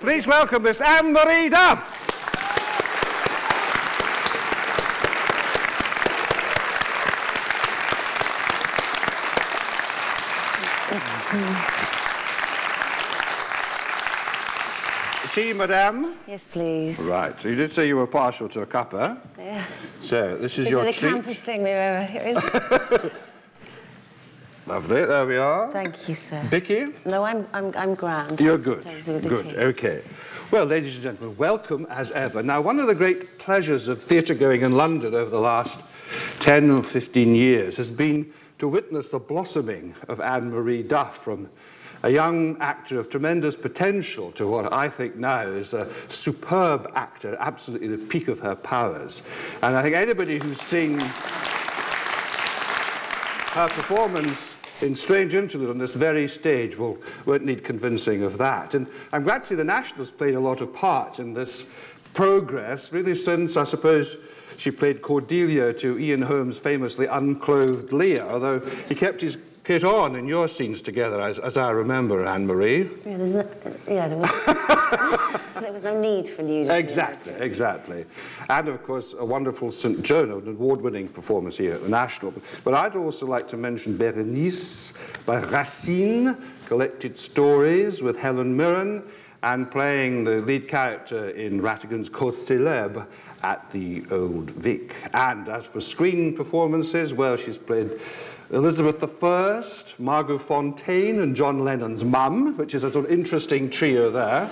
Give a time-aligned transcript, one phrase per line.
[0.00, 1.96] Please welcome Miss Anne Marie Duff.
[15.32, 16.14] Tea, madame?
[16.26, 16.98] Yes, please.
[17.00, 17.38] Right.
[17.40, 19.18] So you did say you were partial to a cuppa.
[19.38, 19.62] Yeah.
[20.00, 21.12] So this is Is your it the treat.
[21.12, 23.12] campus thing we were here, is it?
[24.78, 25.04] Lovely.
[25.06, 25.72] There we are.
[25.72, 26.40] Thank you, sir.
[26.48, 26.92] Bicky?
[27.04, 28.40] No, I'm, I'm, I'm grand.
[28.40, 28.84] You're I'm good.
[28.84, 29.44] just over with the Good.
[29.46, 29.56] tea.
[29.56, 30.02] Okay.
[30.52, 32.44] Well, ladies and gentlemen, welcome as ever.
[32.44, 35.80] Now, one of the great pleasures of theatre going in London over the last
[36.38, 41.50] 10 or 15 years has been to witness the blossoming of Anne Marie Duff from
[42.04, 47.36] a young actor of tremendous potential to what I think now is a superb actor,
[47.40, 49.22] absolutely the peak of her powers.
[49.60, 51.00] And I think anybody who's seen
[53.50, 58.74] her performance in strange interlude on this very stage will, won't need convincing of that.
[58.74, 61.78] And I'm glad to see the Nationals played a lot of part in this
[62.14, 64.16] progress, really since, I suppose,
[64.56, 69.36] she played Cordelia to Ian Holmes' famously unclothed Leah, although he kept his
[69.68, 72.88] kit on in your scenes together, as, as I remember, Anne-Marie.
[73.04, 73.50] Yeah, there's no,
[73.86, 74.46] yeah, there was,
[75.60, 76.74] there was no need for nudity.
[76.74, 78.06] Exactly, exactly.
[78.48, 80.02] And of course, a wonderful St.
[80.02, 82.32] Joan, an award winning performance here at the National.
[82.64, 89.02] But I'd also like to mention Berenice by Racine, collected stories with Helen Mirren,
[89.42, 93.06] and playing the lead character in Rattigan's Cause Célèbre
[93.42, 94.96] at the Old Vic.
[95.12, 97.90] And as for screen performances, well, she's played
[98.50, 99.62] Elizabeth I,
[100.02, 104.48] Margot Fontaine and John Lennon's mum, which is a sort of interesting trio there.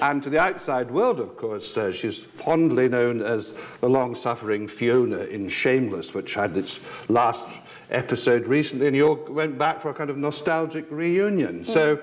[0.00, 5.24] and to the outside world, of course, uh, she's fondly known as the long-suffering Fiona
[5.24, 7.54] in Shameless, which had its last
[7.90, 11.58] episode recently, and you all went back for a kind of nostalgic reunion.
[11.58, 11.64] Yeah.
[11.64, 12.00] So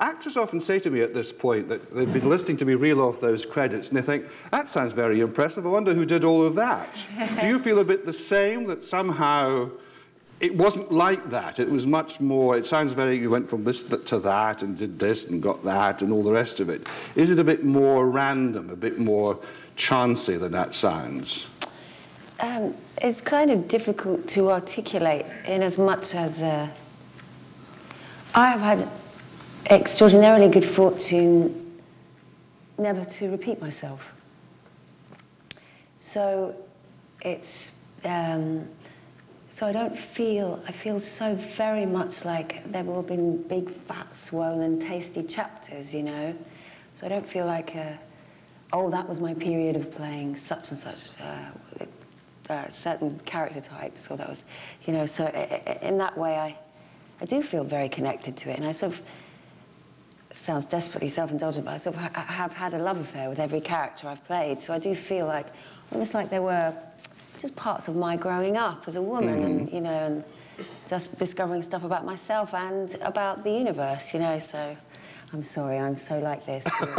[0.00, 3.02] actors often say to me at this point that they've been listening to me reel
[3.02, 5.66] off those credits and they think, that sounds very impressive.
[5.66, 6.88] I wonder who did all of that.
[7.42, 9.70] Do you feel a bit the same that somehow
[10.42, 11.60] it wasn't like that.
[11.60, 14.98] It was much more, it sounds very, you went from this to that and did
[14.98, 16.84] this and got that and all the rest of it.
[17.14, 19.38] Is it a bit more random, a bit more
[19.76, 21.48] chancy than that sounds?
[22.40, 26.68] Um, it's kind of difficult to articulate in as much as uh,
[28.34, 28.88] I have had
[29.70, 31.80] extraordinarily good fortune
[32.78, 34.12] never to repeat myself.
[36.00, 36.56] So
[37.20, 38.68] it's um,
[39.52, 43.70] so I don't feel I feel so very much like there will have been big
[43.70, 46.34] fat swollen tasty chapters, you know.
[46.94, 47.92] So I don't feel like uh,
[48.72, 54.10] oh that was my period of playing such and such uh, uh, certain character types
[54.10, 54.44] or that was
[54.86, 55.26] you know so
[55.82, 56.56] in that way I
[57.20, 59.02] I do feel very connected to it and I sort of
[60.34, 63.60] sounds desperately self-indulgent, but I sort of ha- have had a love affair with every
[63.60, 64.62] character I've played.
[64.62, 65.46] So I do feel like
[65.92, 66.74] almost like there were
[67.42, 70.24] just parts of my growing up as a woman, and you know, and
[70.88, 74.14] just discovering stuff about myself and about the universe.
[74.14, 74.76] You know, so
[75.32, 76.64] I'm sorry, I'm so like this.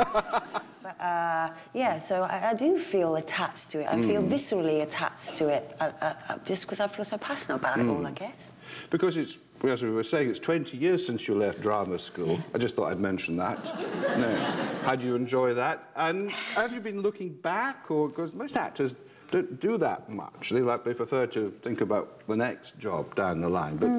[0.84, 3.88] but uh, yeah, so I, I do feel attached to it.
[3.88, 7.60] I feel viscerally attached to it, uh, uh, uh, just because I feel so passionate
[7.60, 8.06] about it all.
[8.06, 8.60] I guess.
[8.90, 12.38] Because it's, as we were saying, it's 20 years since you left drama school.
[12.54, 13.64] I just thought I'd mention that.
[14.18, 14.36] no.
[14.84, 15.88] How do you enjoy that?
[15.96, 18.96] And have you been looking back, or because most actors
[19.34, 20.52] don't do that much.
[20.52, 23.78] They like they prefer to think about the next job down the line.
[23.78, 23.92] But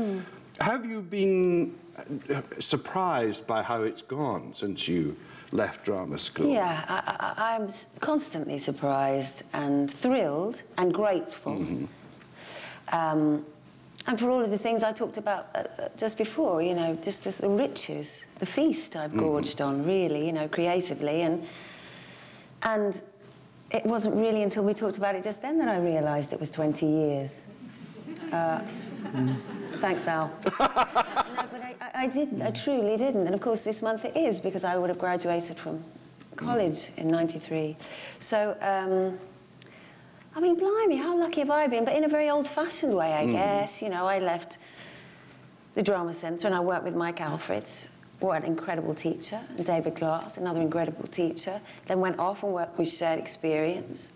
[0.64, 1.74] have you been
[2.30, 5.16] uh, surprised by how it's gone since you
[5.50, 6.46] left drama school?
[6.46, 7.68] Yeah, I, I, I'm
[8.00, 11.56] constantly surprised and thrilled and grateful.
[12.92, 13.44] Um,
[14.06, 16.96] and for all of the things I talked about uh, uh, just before, you know,
[17.02, 21.22] just this, the riches, the feast I've gorged on, really, you know, creatively.
[21.22, 21.44] And,
[22.62, 23.02] and
[23.74, 26.50] it wasn't really until we talked about it just then that I realised it was
[26.50, 27.40] 20 years.
[28.32, 28.60] Uh,
[29.84, 30.28] Thanks, Al.
[30.44, 32.40] no, but I, I, I did.
[32.40, 33.26] I truly didn't.
[33.26, 35.84] And of course, this month it is because I would have graduated from
[36.36, 37.76] college in '93.
[38.18, 39.18] So, um,
[40.34, 41.84] I mean, blimey, how lucky have I been?
[41.84, 43.82] But in a very old-fashioned way, I guess.
[43.82, 44.58] You know, I left
[45.74, 47.90] the drama centre and I worked with Mike Alfreds.
[48.20, 51.60] What an incredible teacher, and David Glass, another incredible teacher.
[51.86, 54.12] Then went off and worked with Shared Experience,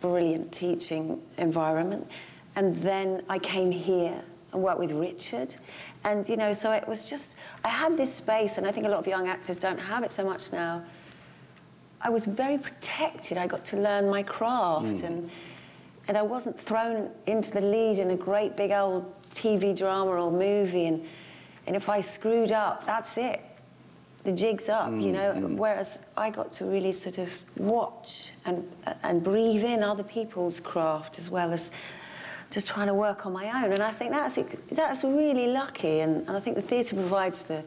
[0.00, 2.08] brilliant teaching environment.
[2.56, 5.54] And then I came here and worked with Richard.
[6.04, 8.88] And, you know, so it was just, I had this space, and I think a
[8.88, 10.82] lot of young actors don't have it so much now.
[12.00, 13.36] I was very protected.
[13.36, 15.06] I got to learn my craft, hmm.
[15.06, 15.30] and,
[16.08, 20.30] and I wasn't thrown into the lead in a great big old TV drama or
[20.30, 20.86] movie.
[20.86, 21.04] And,
[21.66, 23.40] and if I screwed up, that's it.
[24.24, 25.32] the jigs up, you mm, know.
[25.34, 25.56] Mm.
[25.56, 30.60] Whereas I got to really sort of watch and uh, and breathe in other people's
[30.60, 31.70] craft as well as
[32.50, 33.72] just trying to work on my own.
[33.72, 34.36] And I think that's
[34.72, 37.64] that's really lucky, and, and I think the theatre provides the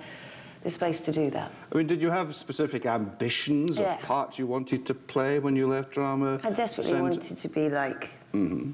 [0.63, 1.51] the space to do that.
[1.74, 3.95] I mean, did you have specific ambitions Yeah.
[3.95, 6.40] of parts you wanted to play when you left drama?
[6.44, 8.72] I desperately wanted to be like mm-hmm.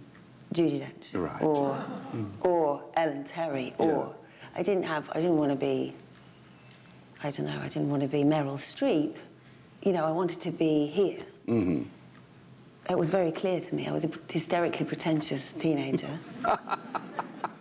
[0.54, 1.42] Judi Dench Right.
[1.42, 1.76] or
[2.16, 2.46] mm.
[2.46, 4.16] or Ellen Terry or
[4.60, 5.94] I didn't have I didn't want to be
[7.24, 9.16] I don't know I didn't want to be Meryl Streep.
[9.84, 11.20] You know I wanted to be here.
[11.48, 11.84] Mm-hmm.
[12.90, 13.88] it was very clear to me.
[13.88, 16.12] I was a hysterically pretentious teenager.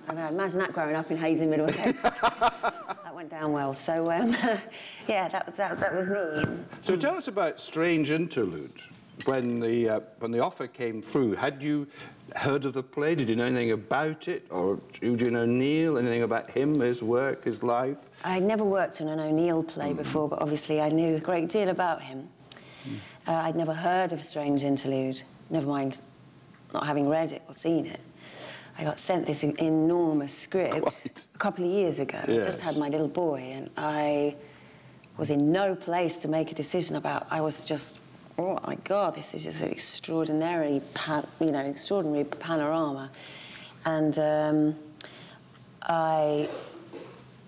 [0.08, 2.02] And I imagine that growing up in Hayes in Middlesex.
[2.20, 3.74] That went down well.
[3.74, 4.30] So um,
[5.06, 6.64] yeah that, that, that was me.
[6.82, 8.72] So tell us about Strange Interlude.
[9.26, 11.86] When the, uh, when the offer came through, had you
[12.36, 13.14] heard of the play?
[13.14, 14.46] Did you know anything about it?
[14.50, 18.08] Or Eugene O'Neill, anything about him, his work, his life?
[18.24, 21.68] I'd never worked on an O'Neill play before, but obviously I knew a great deal
[21.68, 22.28] about him.
[23.26, 26.00] Uh, I'd never heard of Strange Interlude, never mind
[26.72, 28.00] not having read it or seen it.
[28.78, 31.24] I got sent this enormous script Quite.
[31.34, 32.18] a couple of years ago.
[32.22, 34.36] I just had my little boy, and I
[35.16, 37.26] was in no place to make a decision about.
[37.28, 37.98] I was just,
[38.38, 40.80] oh my God, this is just an extraordinary,
[41.40, 43.10] you know, extraordinary panorama,
[43.84, 44.74] and um,
[45.82, 46.48] I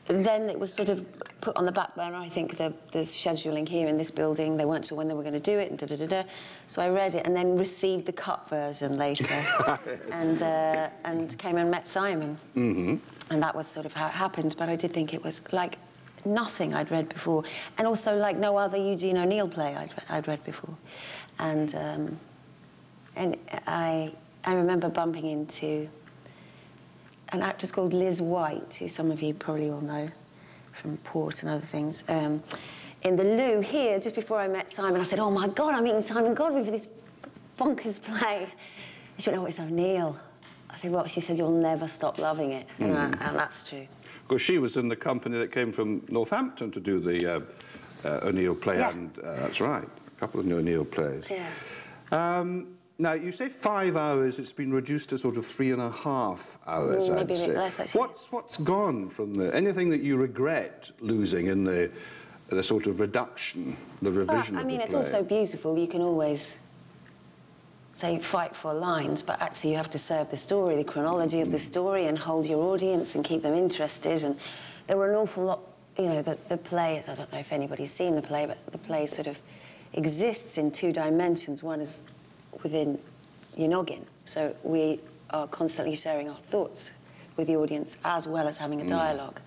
[0.07, 1.07] then it was sort of
[1.41, 2.17] put on the back burner.
[2.17, 5.23] I think the, the scheduling here in this building, they weren't sure when they were
[5.23, 6.23] going to do it, and da da da da.
[6.67, 9.43] So I read it and then received the cut version later,
[10.13, 12.97] and uh, and came and met Simon, mm-hmm.
[13.33, 14.57] and that was sort of how it happened.
[14.59, 15.79] But I did think it was like
[16.25, 17.45] nothing I'd read before,
[17.79, 20.75] and also like no other Eugene O'Neill play I'd, I'd read before,
[21.39, 22.19] and um,
[23.17, 23.37] and
[23.67, 24.13] I
[24.45, 25.89] I remember bumping into
[27.31, 30.11] an actress called Liz White, who some of you probably all know
[30.73, 32.05] from Port and other things.
[32.09, 32.43] Um,
[33.03, 35.85] in the loo here, just before I met Simon, I said, "Oh my God, I'm
[35.85, 36.89] meeting Simon Godwin for this
[37.59, 38.49] bonkers play."
[39.19, 40.19] She went, "Oh, it's O'Neill."
[40.69, 43.87] I said, "Well," she said, "You'll never stop loving it," and, I, and that's true.
[44.31, 47.41] Because she was in the company that came from Northampton to do the uh,
[48.05, 48.91] uh, O'Neill play, Yeah.
[48.91, 51.29] and uh, that's right, a couple of O'Neill plays.
[51.29, 51.49] Yeah.
[52.13, 55.91] Um, now, you say five hours, it's been reduced to sort of three and a
[55.91, 57.99] half hours, Mm, maybe a bit less, actually.
[57.99, 61.91] What's, what's gone from the, anything that you regret losing in the,
[62.51, 65.77] the sort of reduction, the Well, revision I of mean, it's also beautiful.
[65.77, 66.69] You can always
[67.93, 71.51] say fight for lines, but actually you have to serve the story, the chronology of
[71.51, 74.23] the story, and hold your audience and keep them interested.
[74.25, 74.39] And
[74.87, 75.61] there were an awful lot,
[75.99, 78.59] you know, the, the play, is- I don't know if anybody's seen the play, but
[78.73, 79.41] the play sort of
[79.93, 81.63] exists in two dimensions.
[81.63, 82.03] One is
[82.63, 82.99] within
[83.57, 84.07] your noggin.
[84.25, 85.01] So we
[85.31, 89.41] are constantly sharing our thoughts with the audience as well as having a dialogue.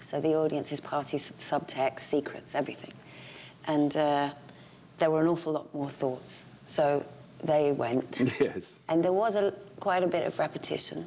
[0.00, 2.92] So the audience is party subtext, secrets, everything.
[3.66, 4.30] And uh,
[4.98, 6.46] there were an awful lot more thoughts.
[6.64, 7.04] So
[7.44, 8.22] they went.
[8.40, 8.78] Yes.
[8.88, 11.04] And there was a, quite a bit of repetition,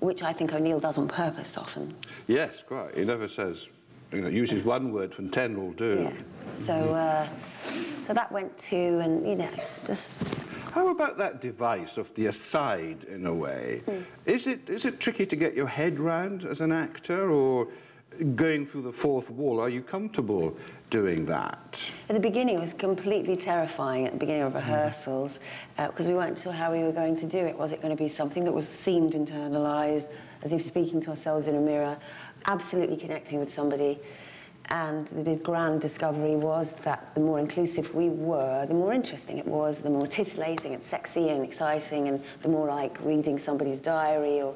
[0.00, 1.94] which I think O'Neill does on purpose often.
[2.26, 2.96] Yes, quite.
[2.96, 3.68] He never says,
[4.12, 6.10] you know, uses one word when ten will do.
[6.10, 6.56] Yeah.
[6.56, 7.26] So, uh,
[8.02, 9.50] so that went too, and you know,
[9.86, 10.24] just
[10.72, 13.82] How about that device of the aside, in a way?
[14.26, 17.68] Is it is it tricky to get your head round as an actor, or
[18.36, 19.60] going through the fourth wall?
[19.60, 20.56] Are you comfortable
[20.94, 21.90] doing that?
[22.08, 24.56] At the beginning, it was completely terrifying at the beginning of mm.
[24.56, 25.40] rehearsals
[25.76, 27.58] uh, because we weren't sure how we were going to do it.
[27.58, 30.08] Was it going to be something that was seemed internalized,
[30.44, 31.96] as if speaking to ourselves in a mirror,
[32.46, 33.98] absolutely connecting with somebody?
[34.66, 39.48] And the grand discovery was that the more inclusive we were, the more interesting it
[39.48, 44.40] was, the more titillating and sexy and exciting, and the more like reading somebody's diary
[44.40, 44.54] or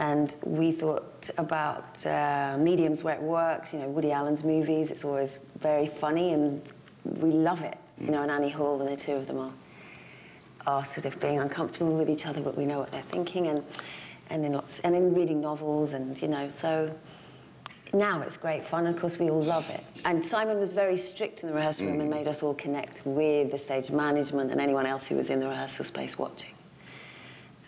[0.00, 3.74] and we thought about uh, mediums where it works.
[3.74, 4.90] You know, Woody Allen's movies.
[4.90, 6.62] It's always very funny, and
[7.04, 7.76] we love it.
[8.00, 9.52] You know, and Annie Hall, when the two of them are
[10.66, 13.62] are sort of being uncomfortable with each other, but we know what they're thinking, and
[14.30, 16.96] and in lots and in reading novels, and you know, so
[17.92, 18.86] now it's great fun.
[18.86, 19.84] Of course, we all love it.
[20.06, 23.50] And Simon was very strict in the rehearsal room and made us all connect with
[23.50, 26.54] the stage management and anyone else who was in the rehearsal space watching.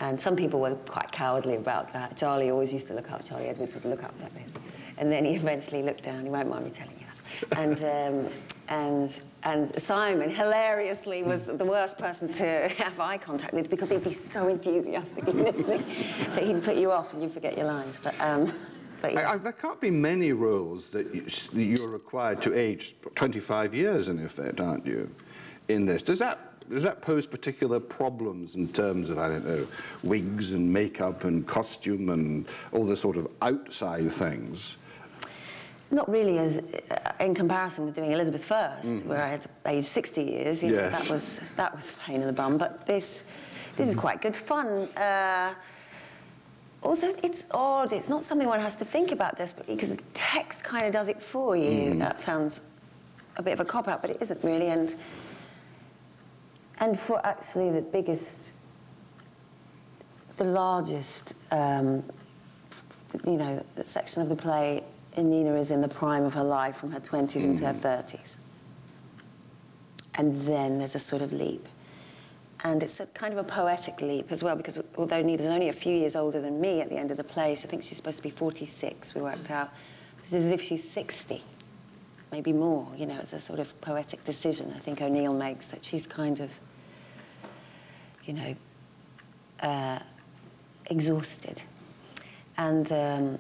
[0.00, 2.16] And some people were quite cowardly about that.
[2.16, 3.24] Charlie always used to look up.
[3.24, 4.50] Charlie Edwards would look up like this,
[4.98, 6.24] and then he eventually looked down.
[6.24, 7.58] He won't mind me telling you that.
[7.58, 8.32] And um,
[8.68, 12.44] and and Simon hilariously was the worst person to
[12.78, 15.84] have eye contact with because he'd be so enthusiastically listening
[16.34, 18.00] that he'd put you off and you'd forget your lines.
[18.02, 18.52] But um,
[19.02, 19.30] but yeah.
[19.30, 23.74] I, I, there can't be many roles that, you, that you're required to age 25
[23.74, 25.12] years, in effect, aren't you?
[25.68, 29.66] In this, does that does that pose particular problems in terms of I don't know
[30.02, 34.76] wigs and makeup and costume and all the sort of outside things?
[35.92, 39.04] not really as uh, in comparison with doing Elizabeth first, mm.
[39.04, 40.64] where I had to age 60 years.
[40.64, 40.90] You yes.
[40.90, 42.58] know, that was that was pain in the bum.
[42.58, 43.28] But this
[43.76, 44.88] this is quite good fun.
[44.96, 45.54] Uh,
[46.82, 47.92] also, it's odd.
[47.92, 51.08] It's not something one has to think about desperately because the text kind of does
[51.08, 51.92] it for you.
[51.92, 51.98] Mm.
[52.00, 52.72] That sounds
[53.36, 54.68] a bit of a cop out, but it isn't really.
[54.68, 54.94] And
[56.78, 58.66] and for actually the biggest,
[60.36, 62.02] the largest, um,
[63.24, 64.82] you know, section of the play
[65.16, 67.44] Nina is in the prime of her life from her 20s mm.
[67.44, 68.36] into her 30s.
[70.14, 71.68] And then there's a sort of leap.
[72.64, 75.72] And it's a kind of a poetic leap as well, because although Nina's only a
[75.72, 77.96] few years older than me at the end of the play, so I think she's
[77.96, 79.70] supposed to be 46, we worked out.
[80.22, 81.42] It's as if she's 60,
[82.32, 82.88] maybe more.
[82.96, 86.40] You know, it's a sort of poetic decision I think O'Neill makes that she's kind
[86.40, 86.58] of,
[88.24, 88.54] you know,
[89.60, 89.98] uh,
[90.86, 91.62] exhausted.
[92.56, 93.38] And um,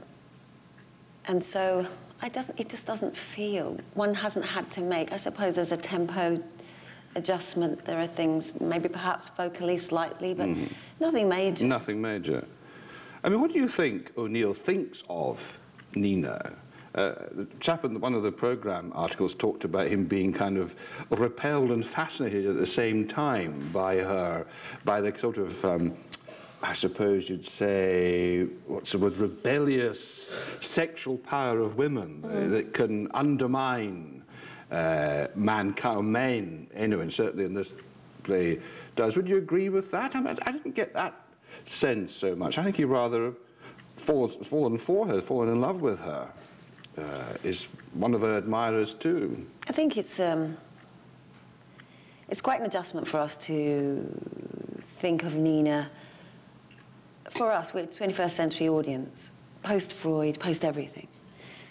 [1.26, 1.86] and so
[2.22, 5.76] it, doesn't, it just doesn't feel, one hasn't had to make, I suppose there's a
[5.76, 6.42] tempo
[7.14, 10.72] adjustment, there are things, maybe perhaps vocally slightly, but mm.
[11.00, 11.66] nothing major.
[11.66, 12.44] Nothing major.
[13.22, 15.58] I mean, what do you think O'Neill thinks of
[15.94, 16.56] Nina?
[16.94, 20.74] Uh, the chap in one of the program articles talked about him being kind of
[21.10, 24.46] repelled and fascinated at the same time by her,
[24.84, 25.94] by the sort of um,
[26.62, 30.30] I suppose you'd say, what's the word, rebellious
[30.60, 32.50] sexual power of women mm.
[32.50, 34.22] that can undermine
[34.70, 37.74] uh, mankind, men, anyway, and certainly in this
[38.22, 38.60] play
[38.94, 39.16] does.
[39.16, 40.14] Would you agree with that?
[40.14, 41.14] I, mean, I didn't get that
[41.64, 42.58] sense so much.
[42.58, 43.34] I think he rather
[43.96, 46.28] falls, fallen for her, fallen in love with her.
[46.96, 47.02] Uh,
[47.42, 49.46] is one of her admirers too.
[49.66, 50.58] I think it's um,
[52.28, 54.06] it's quite an adjustment for us to
[54.82, 55.90] think of Nina
[57.32, 61.08] for us, we're a 21st century audience, post Freud, post everything.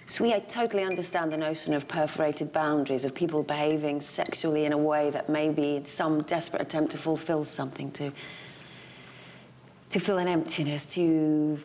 [0.08, 4.78] So we totally understand the notion of perforated boundaries, of people behaving sexually in a
[4.78, 8.12] way that may be some desperate attempt to fulfill something, to,
[9.90, 11.60] to fill an emptiness, to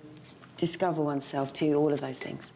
[0.58, 2.52] discover oneself, to all of those things.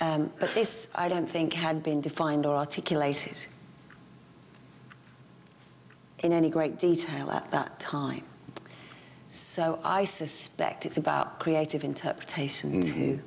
[0.00, 3.46] Um, but this, I don't think, had been defined or articulated
[6.20, 8.24] in any great detail at that time.
[9.28, 12.94] So I suspect it's about creative interpretation mm.
[12.94, 13.20] too.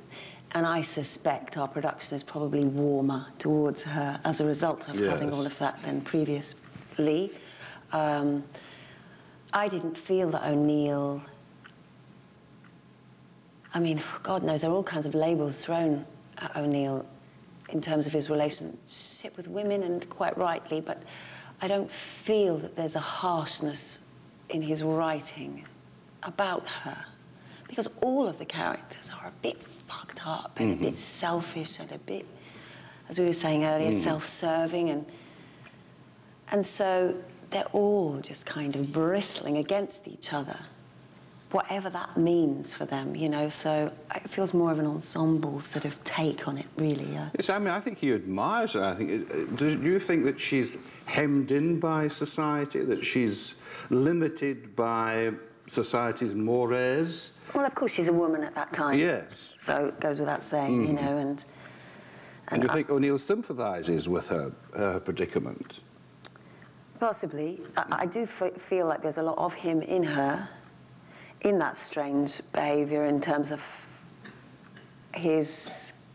[0.52, 5.10] And I suspect our production is probably warmer towards her as a result of yes.
[5.10, 7.30] having all of that than previously.
[7.92, 8.44] Um,
[9.52, 11.22] I didn't feel that O'Neill.
[13.74, 16.06] I mean, God knows there are all kinds of labels thrown
[16.56, 17.04] O'Neill
[17.70, 21.02] in terms of his relationship with women, and quite rightly, but
[21.60, 24.14] I don't feel that there's a harshness
[24.48, 25.66] in his writing
[26.22, 27.06] about her
[27.68, 30.80] because all of the characters are a bit fucked up and mm-hmm.
[30.80, 31.00] a bit mm-hmm.
[31.00, 32.26] selfish and a bit,
[33.08, 33.98] as we were saying earlier, mm.
[33.98, 35.06] self-serving and
[36.50, 37.14] and so
[37.50, 40.56] they're all just kind of bristling against each other,
[41.50, 43.48] whatever that means for them, you know.
[43.48, 47.12] So it feels more of an ensemble sort of take on it, really.
[47.12, 47.30] Yeah.
[47.36, 48.84] Yes, I mean, I think he admires her.
[48.84, 49.30] I think.
[49.30, 52.80] Uh, do you think that she's hemmed in by society?
[52.80, 53.54] That she's
[53.90, 55.32] limited by
[55.66, 57.32] society's mores.
[57.54, 58.98] Well, of course, she's a woman at that time.
[58.98, 59.54] Yes.
[59.62, 60.86] So it goes without saying, mm.
[60.86, 61.44] you know, and...
[62.50, 65.80] And, and you I, think O'Neill sympathises with her, her predicament?
[66.98, 67.60] Possibly.
[67.76, 70.48] I, I do feel like there's a lot of him in her,
[71.42, 73.62] in that strange behaviour in terms of
[75.14, 76.06] his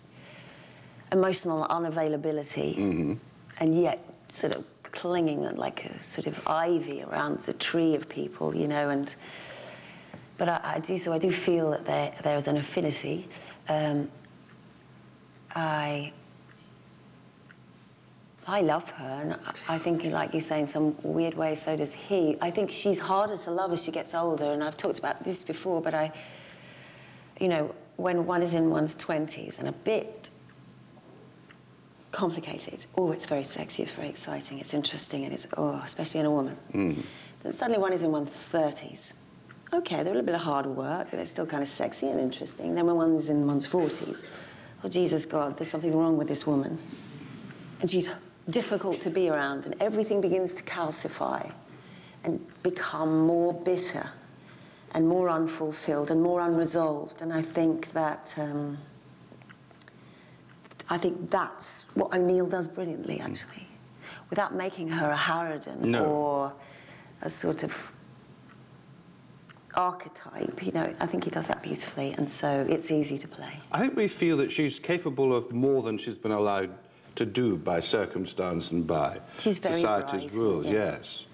[1.12, 3.14] emotional unavailability, mm-hmm.
[3.60, 8.56] and yet sort of clinging like a sort of ivy around the tree of people,
[8.56, 9.16] you know, and
[10.38, 13.28] but I, I do so I do feel that there there is an affinity.
[13.70, 14.10] Um,
[15.56, 16.12] I
[18.46, 21.94] I love her, and I think, like you say, in some weird way, so does
[21.94, 22.38] he.
[22.42, 25.44] I think she's harder to love as she gets older, and I've talked about this
[25.44, 26.12] before, but I,
[27.40, 30.30] you know, when one is in one's 20s and a bit
[32.12, 32.86] complicated.
[32.96, 36.32] Oh, it's very sexy, it's very exciting, it's interesting, and it's, oh, especially in a
[36.32, 36.58] woman.
[36.74, 37.04] Mm.
[37.42, 39.20] Then suddenly one is in one's 30s.
[39.74, 42.20] Okay, they're a little bit of hard work, but they're still kind of sexy and
[42.20, 42.76] interesting.
[42.76, 44.30] Then when one's in one's 40s,
[44.84, 46.78] oh, Jesus God, there's something wrong with this woman.
[47.82, 48.08] And she's
[48.50, 51.52] difficult to be around, and everything begins to calcify
[52.24, 54.10] and become more bitter
[54.94, 57.22] and more unfulfilled and more unresolved.
[57.22, 58.36] And I think that.
[58.38, 58.78] Um,
[60.90, 63.68] I think that's what O'Neill does brilliantly, actually,
[64.30, 66.06] without making her a harridan no.
[66.06, 66.54] or
[67.22, 67.94] a sort of
[69.76, 70.64] archetype.
[70.64, 73.60] You know, I think he does that beautifully, and so it's easy to play.
[73.72, 76.72] I think we feel that she's capable of more than she's been allowed
[77.16, 80.66] to do by circumstance and by society's bright, rules.
[80.66, 80.72] yeah.
[80.72, 81.26] Yes.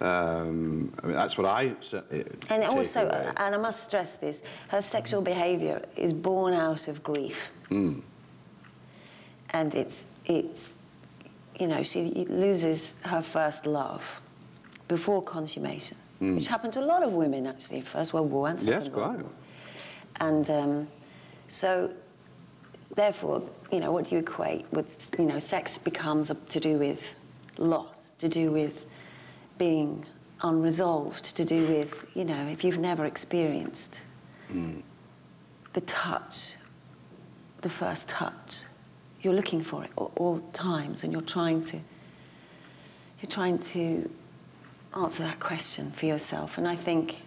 [0.00, 3.26] Um, I mean, that's what I certainly And take also, away.
[3.26, 7.58] uh, and I must stress this, her sexual behaviour is born out of grief.
[7.68, 8.02] Mm.
[9.50, 10.74] And it's, it's,
[11.58, 14.20] you know, she loses her first love
[14.86, 18.80] before consummation, which happened to a lot of women, actually, First World War and Second
[18.82, 18.84] Mm.
[18.84, 19.22] Yes, World quite.
[19.22, 19.32] War.
[20.20, 20.88] And um,
[21.48, 21.90] so,
[22.94, 26.78] therefore, you know, what do you equate with, you know, sex becomes a, to do
[26.78, 27.14] with
[27.58, 28.86] loss, to do with
[29.58, 30.04] being
[30.42, 34.00] unresolved, to do with, you know, if you've never experienced
[34.50, 34.82] mm.
[35.72, 36.54] the touch,
[37.60, 38.62] the first touch,
[39.20, 41.76] you're looking for it all, all times and you're trying to,
[43.20, 44.08] you're trying to
[44.96, 46.56] answer that question for yourself.
[46.56, 47.20] And I think,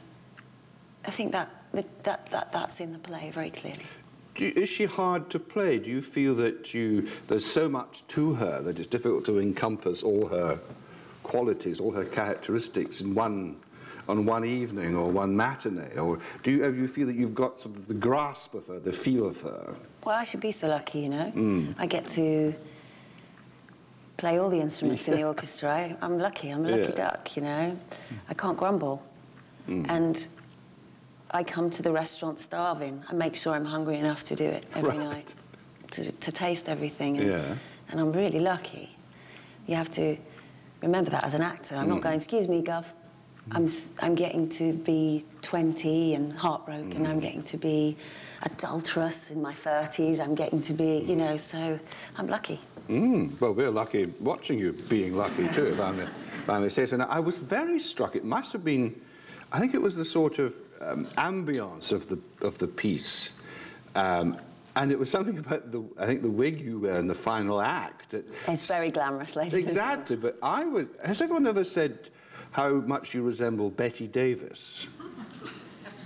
[1.06, 3.86] I think that, that, that that's in the play very clearly.
[4.36, 5.80] Do is she hard to play?
[5.80, 10.04] Do you feel that you there's so much to her that it's difficult to encompass
[10.04, 10.60] all her
[11.24, 13.58] qualities, all her characteristics in one
[14.08, 15.98] on one evening or one matinee?
[15.98, 18.92] Or do you, you feel that you've got sort of the grasp of her, the
[18.94, 19.76] feel of her?
[20.06, 21.30] Well, I should be so lucky, you know.
[21.30, 21.72] Hmm.
[21.78, 22.54] I get to
[24.18, 25.70] play all the instruments in the orchestra.
[25.70, 26.50] I, I'm lucky.
[26.50, 26.96] I'm a lucky Yeah.
[27.10, 27.78] duck, you know.
[28.30, 29.04] I can't grumble.
[29.68, 29.86] Hmm.
[29.90, 30.28] And
[31.34, 33.04] I come to the restaurant starving.
[33.10, 35.10] I make sure I'm hungry enough to do it every Right.
[35.10, 35.36] night,
[35.92, 37.18] to, to taste everything.
[37.18, 37.56] And, Yeah.
[37.90, 38.98] and I'm really lucky.
[39.66, 40.18] You have to
[40.82, 41.76] remember that as an actor.
[41.76, 42.04] I'm not mm.
[42.04, 42.86] going, excuse me, Gov.
[43.52, 43.68] I'm,
[44.02, 47.06] I'm getting to be 20 and heartbroken.
[47.06, 47.10] Mm.
[47.10, 47.98] I'm getting to be
[48.44, 50.20] adulterous in my 30s.
[50.20, 51.08] I'm getting to be, mm.
[51.08, 51.80] you know, so
[52.18, 52.60] I'm lucky.
[52.90, 56.70] Mm, well, we're lucky watching you being lucky too, if I may, if I may
[56.70, 56.98] say so.
[56.98, 58.16] Now, I was very struck.
[58.16, 59.00] It must have been,
[59.52, 63.44] I think it was the sort of um, ambience of the of the piece,
[63.96, 64.38] um,
[64.76, 67.62] and it was something about the I think the wig you wear in the final
[67.62, 68.12] act.
[68.12, 69.60] That It's very glamorous, ladies.
[69.60, 70.90] Exactly, but I would.
[71.04, 72.10] Has everyone ever said
[72.52, 74.88] how much you resemble Bette Davis?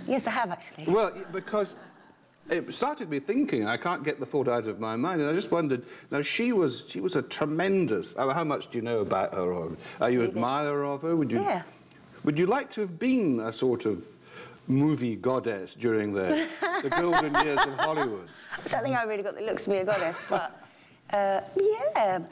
[0.06, 0.84] Yes, I have actually.
[0.92, 1.74] Well, because
[2.48, 3.66] it started me thinking.
[3.66, 5.82] I can't get the thought out of my mind, and I just wondered.
[6.10, 8.14] Now she was she was a tremendous.
[8.16, 9.52] oh, How much do you know about her?
[9.52, 11.16] Or are you an admirer of her?
[11.16, 11.40] Would you?
[11.40, 11.62] Yeah.
[12.24, 14.04] Would you like to have been a sort of
[14.68, 16.48] movie goddess during the,
[16.82, 18.28] the golden years of Hollywood?
[18.64, 20.66] I don't think I really got the looks to be a goddess, but
[21.12, 22.24] uh, yeah.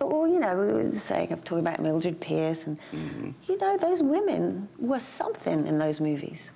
[0.00, 4.02] Well, you know, we were saying, I'm talking about Mildred Pierce, and you know, those
[4.02, 6.50] women were something in those movies.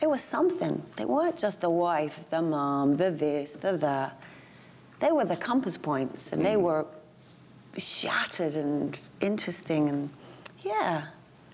[0.00, 0.82] They were something.
[0.96, 4.20] They weren't just the wife, the mom, the this, the that.
[5.00, 6.86] They were the compass points, and they were
[7.76, 10.10] shattered and interesting, and
[10.62, 11.06] yeah,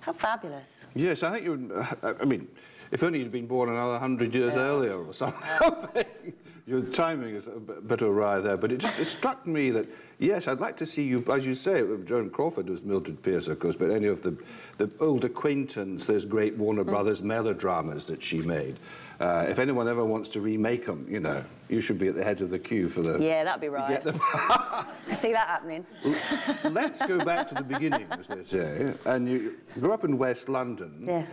[0.02, 0.88] how fabulous.
[0.94, 2.16] Yes, I think you would.
[2.20, 2.48] I mean,
[2.90, 6.04] if only you'd been born another hundred years earlier or something.
[6.66, 9.86] Your timing is a bit bit awry there, but it just it struck me that
[10.22, 13.58] yes, I'd like to see you, as you say, Joan Crawford was Mildred Pierce, of
[13.58, 14.36] course, but any of the
[14.78, 18.78] the old acquaintance, those great Warner Brothers melodramas that she made.
[19.20, 22.24] Uh, if anyone ever wants to remake them, you know, you should be at the
[22.24, 23.22] head of the queue for them.
[23.22, 24.02] Yeah, that'd be right.
[24.06, 25.86] I see that happening.
[26.64, 28.94] Let's go back to the beginning, as they say.
[29.04, 31.04] And you grew up in West London.
[31.06, 31.26] Yeah.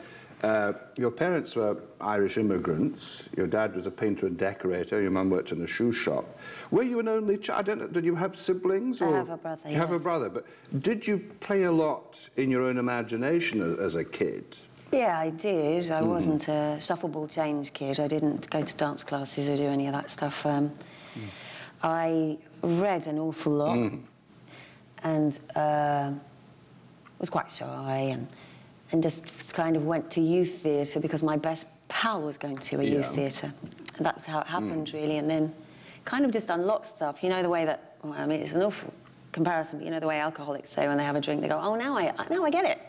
[0.44, 3.28] Uh, your parents were Irish immigrants.
[3.36, 5.02] Your dad was a painter and decorator.
[5.02, 6.24] Your mum worked in a shoe shop.
[6.72, 7.60] Were you an only child?
[7.60, 9.02] I don't know, did you have siblings?
[9.02, 10.46] I have a brother, You have a brother, but
[10.80, 14.56] did you play a lot in your own imagination as, as a kid?
[14.94, 15.92] Yeah, I did.
[15.92, 18.00] I wasn't a shuffleball change kid.
[18.00, 20.46] I didn't go to dance classes or do any of that stuff.
[20.46, 20.72] Um,
[21.84, 23.92] I read an awful lot
[25.04, 26.12] and uh,
[27.20, 28.28] was quite shy and,
[28.92, 32.80] and just kind of went to youth theatre because my best pal was going to
[32.80, 33.52] a youth theatre.
[33.98, 34.54] And that's how it hmm.
[34.54, 35.18] happened, really.
[35.18, 35.54] And then
[36.06, 37.22] kind of just unlocked stuff.
[37.24, 38.94] You know, the way that, well, I mean, it's an awful
[39.32, 41.60] comparison, but you know, the way alcoholics say when they have a drink, they go,
[41.62, 42.80] oh, now I, now I get it.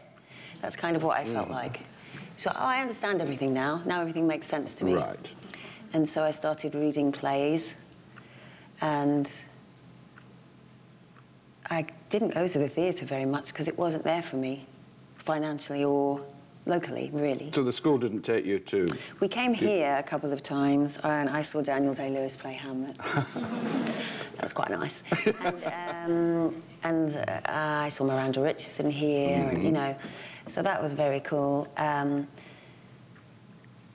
[0.63, 1.55] That's kind of what I felt hmm.
[1.55, 1.81] like.
[2.37, 3.83] So oh, I understand everything now.
[3.85, 4.95] Now everything makes sense to me.
[4.95, 5.35] Right.
[5.93, 7.85] And so I started reading plays,
[8.81, 9.31] and
[11.69, 14.67] I didn't go to the theatre very much because it wasn't there for me,
[15.21, 16.21] financially or
[16.67, 17.51] locally, really.
[17.55, 18.89] So the school didn't take you to.
[19.21, 22.97] We came here a couple of times, and I saw Daniel Day Lewis play Hamlet.
[22.99, 25.03] that was quite nice.
[25.43, 29.97] And, um, and uh, I saw Miranda Richardson here, and, you know,
[30.47, 31.69] so that was very cool.
[31.77, 32.27] Um,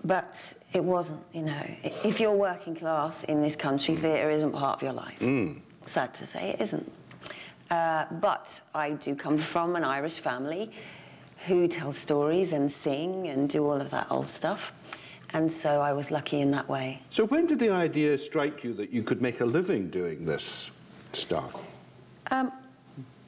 [0.04, 1.64] but it wasn't, you know,
[2.04, 5.20] if you're working class in this country, theatre isn't part of your life.
[5.86, 6.92] Sad to say, it isn't.
[7.72, 10.72] Uh, but I do come from an Irish family
[11.48, 14.74] who tell stories and sing and do all of that old stuff.
[15.34, 17.02] And so I was lucky in that way.
[17.10, 20.72] So when did the idea strike you that you could make a living doing this
[21.14, 21.72] stuff?
[22.32, 22.52] Um,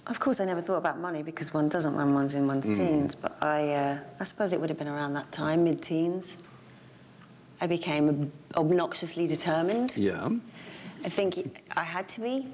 [0.07, 3.13] of course, I never thought about money because one doesn't when one's in one's teens.
[3.13, 6.53] But I, uh, I suppose it would have been around that time, mid-teens.
[7.59, 9.97] I became obnoxiously determined.
[9.97, 10.29] Yeah.
[11.03, 12.47] I think I had to be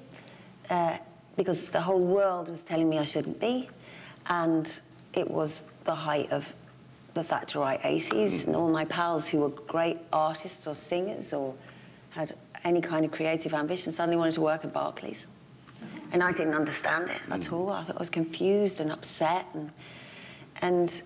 [0.69, 0.97] uh,
[1.37, 3.69] because the whole world was telling me I shouldn't be,
[4.27, 4.79] and
[5.13, 6.53] it was the height of
[7.13, 8.47] the Thatcherite 80s, mm.
[8.47, 11.53] and all my pals who were great artists or singers or
[12.11, 15.27] had any kind of creative ambition suddenly wanted to work at Barclays.
[16.11, 17.53] And I didn't understand it at mm.
[17.53, 17.69] all.
[17.69, 19.71] I thought I was confused and upset, and,
[20.61, 21.01] and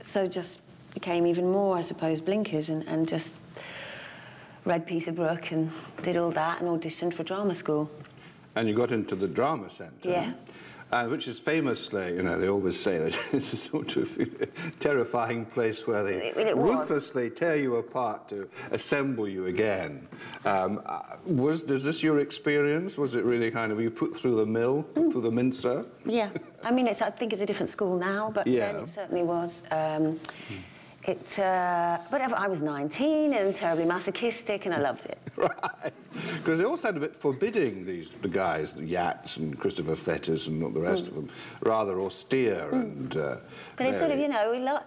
[0.00, 0.60] so just
[0.94, 3.36] became even more, I suppose, blinkered and, and just
[4.64, 5.70] read Peter Brook and
[6.02, 7.90] did all that and auditioned for drama school.
[8.56, 10.08] And you got into the drama centre.
[10.08, 10.32] Yeah.
[10.92, 14.08] And which is famously, you know, they always say that it's a sort of
[14.80, 16.74] terrifying place where they It- it was.
[16.90, 20.08] ruthlessly tear you apart to assemble you again.
[20.44, 22.98] Um, uh, was was this your experience?
[22.98, 25.12] Was it really kind of were you put through the mill, Mm.
[25.12, 25.84] through the mincer?
[26.04, 26.30] Yeah,
[26.64, 28.72] I mean, it's, I think it's a different school now, but Yeah.
[28.72, 29.62] then it certainly was.
[29.70, 30.18] Um,
[31.04, 35.18] it, uh, but I was 19 and terribly masochistic, and I loved it.
[35.40, 35.92] Right.
[36.36, 40.48] Because they all sound a bit forbidding, these the guys, the Yats and Christopher Fettes
[40.48, 41.30] and all the rest of them.
[41.62, 43.16] Rather austere and.
[43.16, 43.40] Uh, Mm.
[43.76, 44.80] But it's sort of, you know, we lo-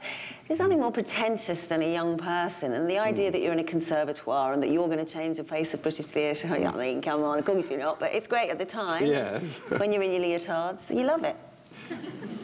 [0.48, 3.64] there's nothing more pretentious than a young person, and the idea that you're in a
[3.64, 6.48] conservatoire and that you're going to change the face of British theatre.
[6.54, 9.06] I mean, come on, of course you're not, but it's great at the time.
[9.08, 9.42] Yes.
[9.80, 11.36] when you're in your leotards, you love it.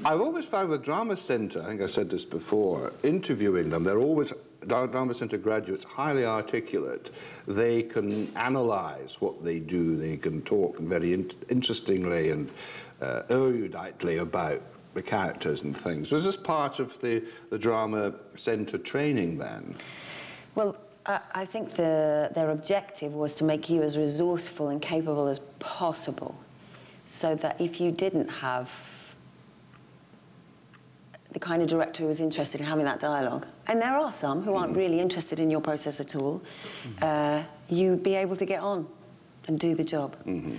[0.05, 3.99] I've always found with Drama Centre, I think I said this before, interviewing them, they're
[3.99, 4.33] always,
[4.65, 7.11] Drama Centre graduates, highly articulate.
[7.47, 12.49] They can analyse what they do, they can talk very in- interestingly and
[13.01, 14.61] uh, eruditely about
[14.93, 16.11] the characters and things.
[16.11, 19.75] Was this part of the, the Drama Centre training then?
[20.55, 25.39] Well, I, think the, their objective was to make you as resourceful and capable as
[25.59, 26.39] possible,
[27.03, 28.98] so that if you didn't have
[31.31, 34.41] the kind of director who was interested in having that dialogue, and there are some
[34.41, 36.41] who aren't really interested in your process at all,
[37.01, 38.87] uh, you'd be able to get on
[39.47, 40.15] and do the job.
[40.25, 40.57] And,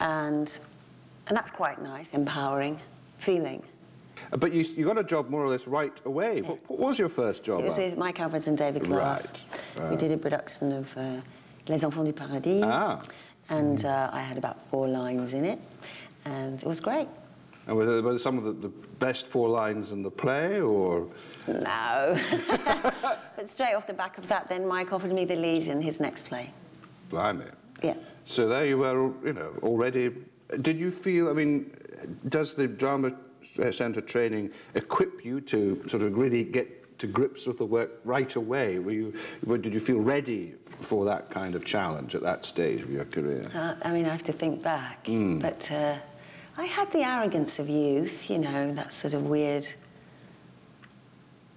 [0.00, 2.80] and that's quite nice, empowering
[3.18, 3.62] feeling.
[4.32, 6.42] Uh, But you, you got a job more or less right away.
[6.42, 7.60] What, what was your first job?
[7.60, 9.34] It was with Mike Alfreds and David Glass.
[9.76, 11.20] Right, We did a production of uh,
[11.68, 12.62] Les Enfants du Paradis.
[12.64, 13.00] Ah.
[13.50, 15.58] And uh, I had about four lines in it.
[16.24, 17.08] And it was great.
[17.68, 21.06] And were there, were some of the, the best four lines in the play, or
[21.46, 22.16] No.
[23.36, 26.00] but straight off the back of that, then Mike offered me the lead in his
[26.00, 26.50] next play.
[27.10, 27.44] blimey?
[27.82, 27.94] Yeah.
[28.24, 30.10] So there you were, you know, already.
[30.62, 31.28] Did you feel?
[31.28, 31.70] I mean,
[32.30, 33.12] does the drama
[33.70, 38.34] centre training equip you to sort of really get to grips with the work right
[38.34, 38.78] away?
[38.78, 39.14] Were you?
[39.44, 43.04] Were, did you feel ready for that kind of challenge at that stage of your
[43.04, 43.50] career?
[43.54, 45.06] Uh, I mean, I have to think back.
[45.06, 45.96] But uh,
[46.58, 49.64] I had the arrogance of youth, you know, that sort of weird.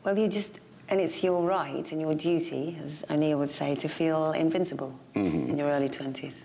[0.04, 0.62] Well, you just.
[0.90, 5.50] And it's your right and your duty, as O'Neill would say, to feel invincible mm-hmm.
[5.50, 6.44] in your early 20s.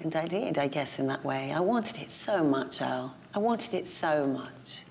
[0.00, 1.52] And I did, I guess, in that way.
[1.52, 3.16] I wanted it so much, Al.
[3.34, 4.82] I wanted it so much.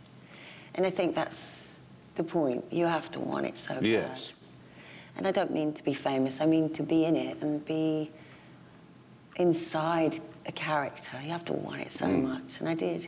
[0.74, 1.78] And I think that's
[2.16, 2.66] the point.
[2.72, 3.86] You have to want it so bad.
[3.86, 4.34] Yes.
[5.16, 8.10] And I don't mean to be famous, I mean to be in it and be
[9.36, 11.18] inside a character.
[11.24, 12.24] You have to want it so hmm.
[12.24, 13.08] much, and I did.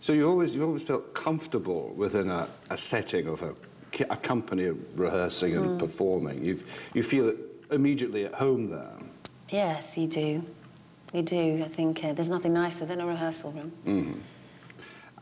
[0.00, 3.54] So you always you always felt comfortable within a, a setting of a,
[4.10, 5.78] a company rehearsing and hmm.
[5.78, 6.44] performing.
[6.44, 6.62] You
[6.94, 7.34] you feel
[7.70, 8.94] immediately at home there.
[9.50, 10.44] Yes, you do.
[11.12, 11.62] You do.
[11.64, 13.72] I think uh, there's nothing nicer than a rehearsal room.
[13.86, 14.20] Mm-hmm.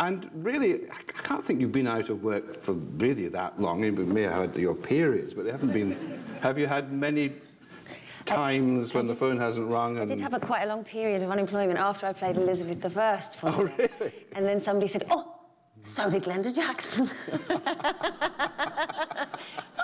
[0.01, 3.83] And really, I I can't think you've been out of work for really that long.
[3.85, 6.23] You may have had your periods, but they haven't been.
[6.43, 7.33] have you had many
[8.27, 9.99] times when the phone hasn't rung?
[9.99, 13.37] I did have a quite a long period of unemployment after I played Elizabeth I
[13.37, 14.13] for Oh, really?
[14.35, 15.36] And then somebody said, "Oh,
[15.81, 17.09] so did Glenda Jackson."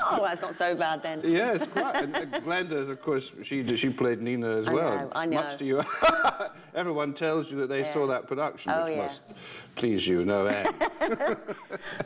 [0.04, 1.20] oh, that's not so bad then.
[1.24, 1.96] Yes, quite.
[1.96, 4.94] And Glenda, of course, she she played Nina as I well.
[4.96, 5.36] know, I know.
[5.36, 5.82] Much to you,
[6.74, 9.02] everyone tells you that they saw that production, Oh, which yeah.
[9.02, 9.22] must
[9.74, 10.68] please you no end.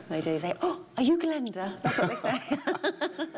[0.09, 0.31] They do.
[0.31, 2.39] They, say, "Oh, are you Glenda?" That's what they say.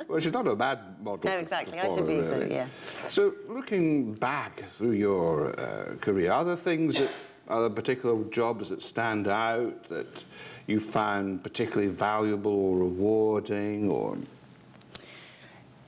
[0.07, 1.29] well, she's not a bad model.
[1.29, 1.79] No, exactly.
[1.79, 2.67] I should be so, yeah.
[3.07, 7.09] So, looking back through your uh, career, are there things that,
[7.49, 10.23] are there particular jobs that stand out that
[10.67, 14.17] you found particularly valuable or rewarding, or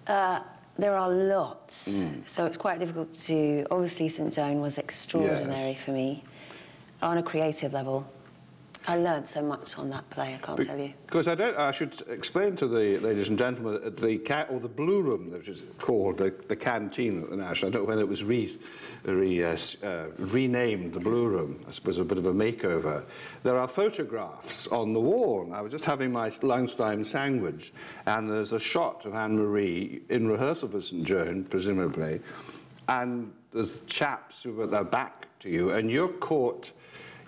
[0.07, 0.41] Uh,
[0.77, 3.65] there are lots, so it's quite difficult to.
[3.69, 5.83] Obviously, St Joan was extraordinary Yes.
[5.83, 6.23] for me
[7.01, 8.05] on a creative level.
[8.87, 10.93] I learned so much on that play, I can't tell you.
[11.05, 14.59] Because I don't, I should explain to the ladies and gentlemen that the ca- or
[14.59, 17.69] the blue room, which is called the, the canteen at the National.
[17.69, 18.57] I don't know when it was re,
[19.03, 21.61] re, uh, uh, renamed the blue room.
[21.67, 23.05] I suppose a bit of a makeover.
[23.43, 25.53] There are photographs on the wall.
[25.53, 27.71] I was just having my lunchtime sandwich,
[28.07, 32.19] and there's a shot of Anne Marie in rehearsal for St Joan, presumably,
[32.89, 36.71] and there's chaps who are at their back to you, and you're caught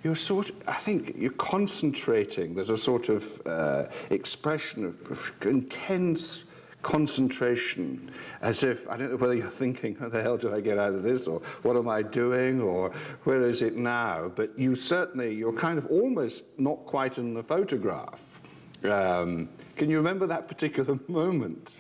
[0.04, 2.56] you're sort of, I think you're concentrating.
[2.56, 8.12] There's a sort of uh, expression of intense concentration,
[8.42, 10.92] as if, I don't know whether you're thinking, how the hell do I get out
[10.92, 12.92] of this, or what am I doing, or
[13.24, 14.30] where is it now?
[14.36, 18.42] But you certainly, you're kind of almost not quite in the photograph.
[18.84, 21.78] Um, can you remember that particular moment?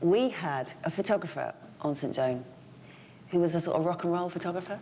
[0.00, 2.44] We had a photographer on St Joan
[3.30, 4.78] who was a sort of rock and roll photographer.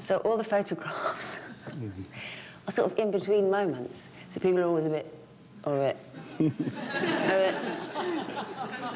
[0.00, 1.48] So all the photographs
[2.68, 4.16] are sort of in between moments.
[4.28, 5.18] So people are always a bit,
[5.64, 5.96] or a bit,
[6.40, 7.54] or a bit,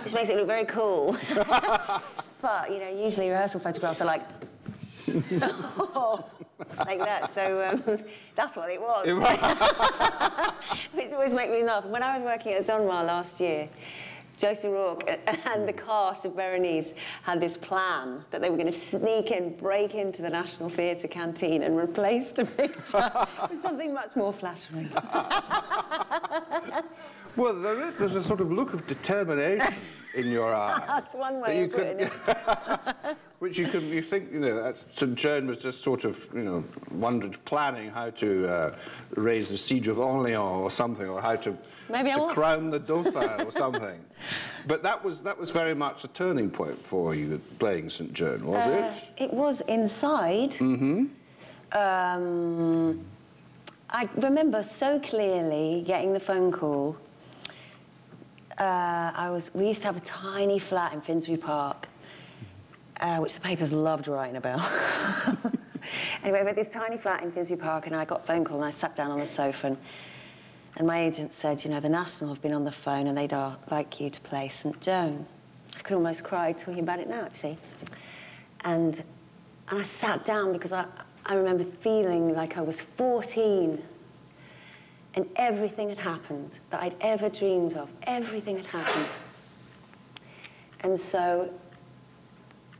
[0.04, 1.16] which makes it look very cool.
[2.40, 4.22] but, you know, usually rehearsal photographs are like,
[6.78, 7.30] like that.
[7.30, 8.04] So um,
[8.34, 9.06] that's what it was.
[10.92, 11.84] Which always makes me laugh.
[11.86, 13.68] When I was working at Donmar last year,
[14.38, 15.04] Josie Rourke
[15.46, 19.56] and the cast of Berenice had this plan that they were going to sneak in,
[19.56, 23.10] break into the National Theatre canteen and replace the picture
[23.50, 24.88] with something much more flattering.
[27.36, 29.72] Well, there is, there's a sort of look of determination
[30.14, 30.82] in your eye.
[30.88, 33.16] That's one that way you of putting it.
[33.38, 35.14] Which you can, you think, you know, that's, St.
[35.14, 38.76] Joan was just sort of, you know, wondered, planning how to uh,
[39.14, 41.56] raise the siege of Orleans or something, or how to,
[41.90, 43.98] Maybe I to crown the Dauphin or something.
[44.66, 48.12] But that was, that was very much a turning point for you playing St.
[48.12, 49.22] Joan, was Uh, it?
[49.24, 50.50] it was inside.
[50.50, 51.06] Mm-hmm.
[51.72, 53.04] Um,
[53.90, 56.96] I remember so clearly getting the phone call.
[58.58, 59.54] Uh, I was.
[59.54, 61.88] We used to have a tiny flat in Finsbury Park,
[63.00, 64.60] uh, which the papers loved writing about.
[66.24, 68.56] anyway, we had this tiny flat in Finsbury Park, and I got a phone call,
[68.56, 69.76] and I sat down on the sofa, and,
[70.78, 73.34] and my agent said, you know, the National have been on the phone, and they'd
[73.68, 75.26] like you to play St Joan.
[75.76, 77.58] I could almost cry talking about it now, actually.
[78.60, 79.02] And,
[79.68, 80.86] and I sat down because I,
[81.26, 83.82] I remember feeling like I was 14
[85.14, 87.90] and everything had happened that I'd ever dreamed of.
[88.04, 89.08] Everything had happened.
[90.80, 91.52] And so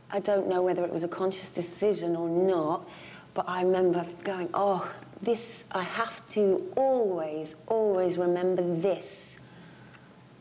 [0.09, 2.87] I don't know whether it was a conscious decision or not,
[3.33, 4.89] but I remember going, oh,
[5.21, 9.39] this, I have to always, always remember this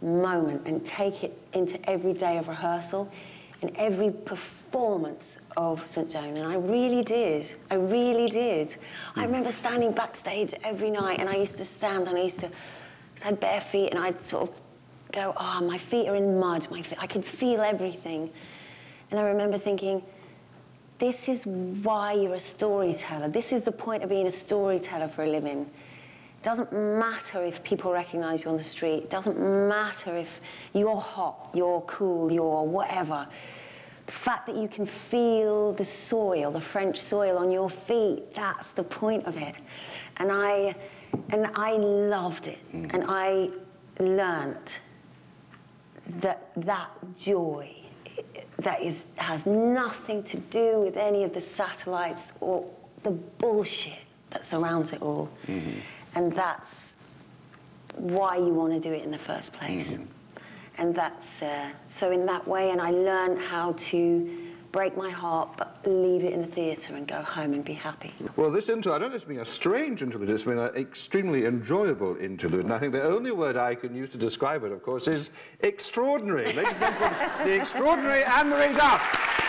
[0.00, 3.12] moment and take it into every day of rehearsal
[3.60, 6.10] and every performance of St.
[6.10, 6.36] Joan.
[6.36, 7.52] And I really did.
[7.70, 8.76] I really did.
[9.16, 9.26] I hmm.
[9.26, 12.50] remember standing backstage every night and I used to stand and I used to,
[13.22, 14.60] I had bare feet and I'd sort of
[15.10, 16.70] go, oh, my feet are in mud.
[16.70, 18.30] My feet, I could feel everything.
[19.10, 20.02] And I remember thinking,
[20.98, 23.28] this is why you're a storyteller.
[23.28, 25.60] This is the point of being a storyteller for a living.
[25.60, 29.04] It doesn't matter if people recognize you on the street.
[29.04, 30.40] It doesn't matter if
[30.72, 33.26] you're hot, you're cool, you're whatever.
[34.06, 38.72] The fact that you can feel the soil, the French soil on your feet, that's
[38.72, 39.56] the point of it.
[40.16, 40.74] And I,
[41.30, 42.58] and I loved it.
[42.72, 42.94] Mm.
[42.94, 43.50] And I
[44.00, 44.80] learnt
[46.20, 47.77] that that joy
[48.58, 52.64] that is, has nothing to do with any of the satellites or
[53.02, 55.28] the bullshit that surrounds it all.
[56.14, 57.08] And that's
[57.94, 59.98] why you want to do it in the first place.
[60.76, 65.50] And that's, uh, so in that way, and I learned how to break my heart
[65.56, 68.12] but leave it in the theatre and go home and be happy.
[68.36, 71.46] Well, this interlude, I don't if it's been a strange interlude, it's been an extremely
[71.46, 72.64] enjoyable interlude.
[72.64, 75.30] And I think the only word I can use to describe it, of course, is
[75.60, 76.52] extraordinary.
[76.52, 79.47] Ladies and gentlemen, the extraordinary Anne-Marie Duff.